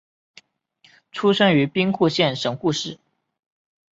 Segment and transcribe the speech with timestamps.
[1.11, 2.97] 出身于兵库县神户市。